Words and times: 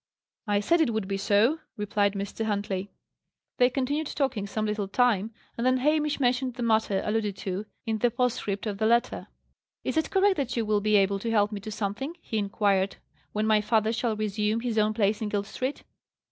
"I 0.47 0.61
said 0.61 0.81
it 0.81 0.91
would 0.93 1.07
be 1.07 1.17
so," 1.17 1.59
replied 1.77 2.13
Mr. 2.13 2.43
Huntley. 2.45 2.89
They 3.59 3.69
continued 3.69 4.07
talking 4.07 4.47
some 4.47 4.65
little 4.65 4.87
time, 4.87 5.31
and 5.55 5.63
then 5.63 5.77
Hamish 5.77 6.19
mentioned 6.19 6.55
the 6.55 6.63
matter 6.63 7.03
alluded 7.05 7.37
to 7.37 7.67
in 7.85 7.99
the 7.99 8.09
postscript 8.09 8.65
of 8.65 8.79
the 8.79 8.87
letter. 8.87 9.27
"Is 9.83 9.97
it 9.97 10.09
correct 10.09 10.37
that 10.37 10.57
you 10.57 10.65
will 10.65 10.81
be 10.81 10.95
able 10.95 11.19
to 11.19 11.29
help 11.29 11.51
me 11.51 11.59
to 11.59 11.71
something," 11.71 12.15
he 12.19 12.39
inquired, 12.39 12.95
"when 13.31 13.45
my 13.45 13.61
father 13.61 13.93
shall 13.93 14.15
resume 14.17 14.61
his 14.61 14.79
own 14.79 14.95
place 14.95 15.21
in 15.21 15.29
Guild 15.29 15.45
Street?" 15.45 15.83